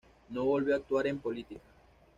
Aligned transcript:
No 0.29 0.45
volvió 0.45 0.73
a 0.73 0.77
actuar 0.77 1.05
en 1.05 1.19
política. 1.19 1.61